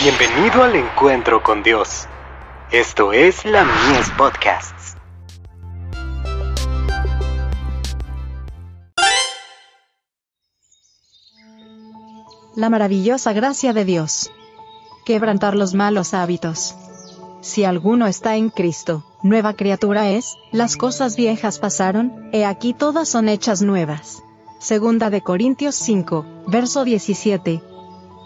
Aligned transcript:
Bienvenido 0.00 0.62
al 0.62 0.76
encuentro 0.76 1.42
con 1.42 1.64
Dios. 1.64 2.06
Esto 2.70 3.12
es 3.12 3.44
la 3.44 3.64
Mies 3.64 4.08
Podcasts. 4.16 4.96
La 12.54 12.70
maravillosa 12.70 13.32
gracia 13.32 13.72
de 13.72 13.84
Dios. 13.84 14.30
Quebrantar 15.04 15.56
los 15.56 15.74
malos 15.74 16.14
hábitos. 16.14 16.76
Si 17.40 17.64
alguno 17.64 18.06
está 18.06 18.36
en 18.36 18.50
Cristo, 18.50 19.04
nueva 19.24 19.54
criatura 19.54 20.10
es, 20.10 20.36
las 20.52 20.76
cosas 20.76 21.16
viejas 21.16 21.58
pasaron, 21.58 22.30
he 22.32 22.44
aquí 22.44 22.72
todas 22.72 23.08
son 23.08 23.28
hechas 23.28 23.62
nuevas. 23.62 24.22
Segunda 24.60 25.10
de 25.10 25.22
Corintios 25.22 25.74
5, 25.74 26.44
verso 26.46 26.84
17. 26.84 27.62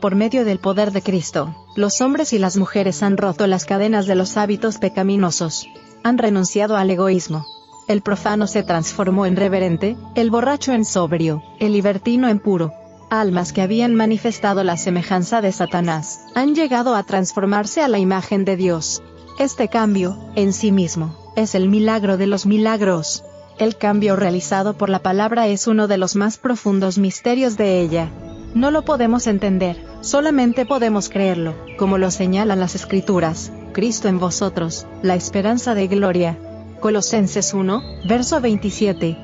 Por 0.00 0.14
medio 0.14 0.44
del 0.44 0.60
poder 0.60 0.92
de 0.92 1.02
Cristo, 1.02 1.56
los 1.78 2.00
hombres 2.00 2.32
y 2.32 2.38
las 2.38 2.56
mujeres 2.56 3.04
han 3.04 3.16
roto 3.16 3.46
las 3.46 3.64
cadenas 3.64 4.06
de 4.06 4.16
los 4.16 4.36
hábitos 4.36 4.78
pecaminosos. 4.78 5.68
Han 6.02 6.18
renunciado 6.18 6.76
al 6.76 6.90
egoísmo. 6.90 7.46
El 7.86 8.02
profano 8.02 8.48
se 8.48 8.64
transformó 8.64 9.26
en 9.26 9.36
reverente, 9.36 9.96
el 10.16 10.30
borracho 10.30 10.72
en 10.72 10.84
sobrio, 10.84 11.40
el 11.60 11.72
libertino 11.72 12.28
en 12.28 12.40
puro. 12.40 12.72
Almas 13.10 13.52
que 13.52 13.62
habían 13.62 13.94
manifestado 13.94 14.64
la 14.64 14.76
semejanza 14.76 15.40
de 15.40 15.52
Satanás, 15.52 16.20
han 16.34 16.56
llegado 16.56 16.96
a 16.96 17.04
transformarse 17.04 17.80
a 17.80 17.86
la 17.86 18.00
imagen 18.00 18.44
de 18.44 18.56
Dios. 18.56 19.00
Este 19.38 19.68
cambio, 19.68 20.18
en 20.34 20.52
sí 20.52 20.72
mismo, 20.72 21.16
es 21.36 21.54
el 21.54 21.68
milagro 21.68 22.16
de 22.16 22.26
los 22.26 22.44
milagros. 22.44 23.22
El 23.56 23.76
cambio 23.76 24.16
realizado 24.16 24.76
por 24.76 24.90
la 24.90 24.98
palabra 24.98 25.46
es 25.46 25.68
uno 25.68 25.86
de 25.86 25.96
los 25.96 26.16
más 26.16 26.38
profundos 26.38 26.98
misterios 26.98 27.56
de 27.56 27.80
ella. 27.80 28.10
No 28.58 28.72
lo 28.72 28.82
podemos 28.82 29.28
entender, 29.28 29.76
solamente 30.00 30.66
podemos 30.66 31.08
creerlo, 31.08 31.54
como 31.76 31.96
lo 31.96 32.10
señalan 32.10 32.58
las 32.58 32.74
escrituras, 32.74 33.52
Cristo 33.72 34.08
en 34.08 34.18
vosotros, 34.18 34.84
la 35.00 35.14
esperanza 35.14 35.76
de 35.76 35.86
gloria. 35.86 36.36
Colosenses 36.80 37.54
1, 37.54 37.80
verso 38.08 38.40
27. 38.40 39.16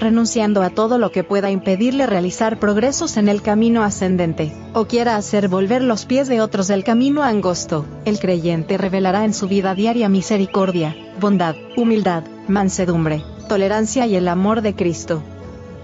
Renunciando 0.00 0.60
a 0.60 0.70
todo 0.70 0.98
lo 0.98 1.12
que 1.12 1.22
pueda 1.22 1.52
impedirle 1.52 2.06
realizar 2.06 2.58
progresos 2.58 3.16
en 3.16 3.28
el 3.28 3.42
camino 3.42 3.84
ascendente, 3.84 4.52
o 4.72 4.86
quiera 4.86 5.14
hacer 5.14 5.46
volver 5.46 5.80
los 5.80 6.04
pies 6.04 6.26
de 6.26 6.40
otros 6.40 6.66
del 6.66 6.82
camino 6.82 7.22
angosto, 7.22 7.86
el 8.04 8.18
creyente 8.18 8.76
revelará 8.76 9.24
en 9.24 9.34
su 9.34 9.46
vida 9.46 9.76
diaria 9.76 10.08
misericordia, 10.08 10.96
bondad, 11.20 11.54
humildad, 11.76 12.24
mansedumbre, 12.48 13.22
tolerancia 13.48 14.08
y 14.08 14.16
el 14.16 14.26
amor 14.26 14.62
de 14.62 14.74
Cristo. 14.74 15.22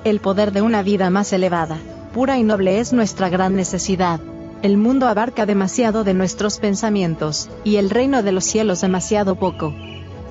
El 0.02 0.18
poder 0.18 0.50
de 0.50 0.62
una 0.62 0.82
vida 0.82 1.08
más 1.08 1.32
elevada, 1.32 1.78
pura 2.10 2.38
y 2.38 2.42
noble 2.42 2.80
es 2.80 2.92
nuestra 2.92 3.28
gran 3.28 3.54
necesidad. 3.54 4.20
El 4.62 4.76
mundo 4.76 5.08
abarca 5.08 5.46
demasiado 5.46 6.04
de 6.04 6.12
nuestros 6.12 6.58
pensamientos, 6.58 7.48
y 7.64 7.76
el 7.76 7.88
reino 7.88 8.22
de 8.22 8.32
los 8.32 8.44
cielos 8.44 8.80
demasiado 8.82 9.36
poco. 9.36 9.74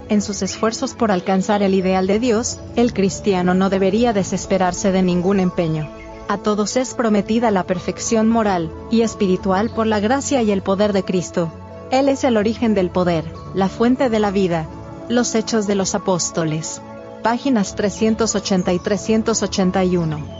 En 0.10 0.22
sus 0.22 0.42
esfuerzos 0.42 0.94
por 0.94 1.12
alcanzar 1.12 1.64
el 1.64 1.74
ideal 1.74 2.08
de 2.08 2.20
Dios, 2.20 2.60
el 2.76 2.94
cristiano 2.94 3.54
no 3.54 3.70
debería 3.70 4.14
desesperarse 4.14 4.92
de 4.92 5.02
ningún 5.02 5.40
empeño. 5.40 5.90
A 6.28 6.38
todos 6.38 6.78
es 6.78 6.94
prometida 6.94 7.50
la 7.50 7.64
perfección 7.64 8.28
moral 8.28 8.72
y 8.92 9.02
espiritual 9.02 9.72
por 9.72 9.88
la 9.88 10.00
gracia 10.00 10.44
y 10.44 10.52
el 10.52 10.62
poder 10.62 10.94
de 10.94 11.04
Cristo. 11.04 11.52
Él 11.90 12.08
es 12.08 12.24
el 12.24 12.38
origen 12.38 12.76
del 12.76 12.92
poder, 12.92 13.26
la 13.56 13.68
fuente 13.68 14.10
de 14.10 14.20
la 14.20 14.30
vida. 14.30 14.68
Los 15.10 15.34
Hechos 15.34 15.66
de 15.66 15.74
los 15.74 15.96
Apóstoles. 15.96 16.84
Páginas 17.24 17.74
380 17.76 18.74
y 18.74 18.80
381. 18.80 20.39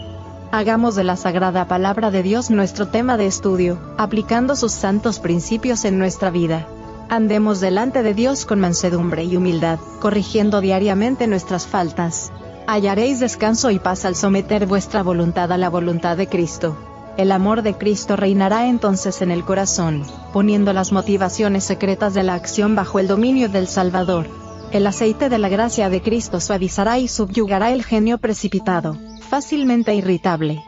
Hagamos 0.52 0.95
de 0.95 1.03
la 1.03 1.16
Sagrada 1.16 1.67
Palabra 1.67 2.09
de 2.09 2.23
Dios 2.23 2.50
nuestro 2.50 2.88
tema 2.88 3.17
de 3.17 3.28
estudio, 3.28 3.78
aplicando 4.00 4.55
sus 4.55 4.72
santos 4.72 5.19
principios 5.19 5.86
en 5.86 6.00
nuestra 6.00 6.31
vida. 6.31 6.67
Andemos 7.08 7.59
delante 7.59 8.02
de 8.02 8.16
Dios 8.16 8.47
con 8.47 8.59
mansedumbre 8.59 9.23
y 9.26 9.37
humildad, 9.37 9.77
corrigiendo 9.99 10.60
diariamente 10.60 11.27
nuestras 11.27 11.67
faltas. 11.67 12.32
Hallaréis 12.65 13.20
descanso 13.20 13.70
y 13.70 13.77
paz 13.77 14.05
al 14.05 14.15
someter 14.15 14.65
vuestra 14.65 15.04
voluntad 15.04 15.52
a 15.52 15.58
la 15.60 15.70
voluntad 15.70 16.17
de 16.17 16.26
Cristo. 16.26 16.76
El 17.16 17.31
amor 17.31 17.61
de 17.61 17.76
Cristo 17.76 18.16
reinará 18.16 18.66
entonces 18.66 19.21
en 19.21 19.30
el 19.30 19.45
corazón, 19.45 20.04
poniendo 20.33 20.73
las 20.73 20.92
motivaciones 20.92 21.64
secretas 21.64 22.16
de 22.16 22.23
la 22.23 22.33
acción 22.33 22.76
bajo 22.76 22.98
el 22.98 23.08
dominio 23.08 23.49
del 23.49 23.67
Salvador. 23.67 24.26
El 24.71 24.85
aceite 24.85 25.30
de 25.30 25.39
la 25.39 25.49
gracia 25.49 25.89
de 25.89 25.99
Cristo 25.99 26.39
suavizará 26.39 26.99
y 26.99 27.07
subyugará 27.07 27.71
el 27.71 27.83
genio 27.83 28.19
precipitado, 28.19 28.95
fácilmente 29.27 29.95
irritable. 29.95 30.63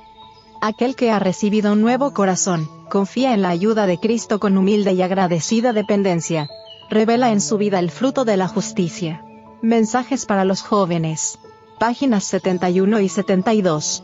Aquel 0.59 0.95
que 0.95 1.12
ha 1.12 1.19
recibido 1.19 1.73
un 1.73 1.81
nuevo 1.81 2.12
corazón, 2.12 2.67
confía 2.89 3.35
en 3.35 3.44
la 3.44 3.50
ayuda 3.50 3.85
de 3.85 4.00
Cristo 4.00 4.39
con 4.39 4.57
humilde 4.57 4.94
y 4.94 5.03
agradecida 5.03 5.72
dependencia. 5.72 6.50
Revela 6.89 7.31
en 7.31 7.41
su 7.41 7.59
vida 7.59 7.78
el 7.78 7.91
fruto 7.91 8.25
de 8.25 8.38
la 8.38 8.47
justicia. 8.47 9.23
Mensajes 9.62 10.25
para 10.25 10.45
los 10.45 10.63
jóvenes. 10.63 11.38
Páginas 11.78 12.23
71 12.23 13.01
y 13.01 13.07
72. 13.09 14.03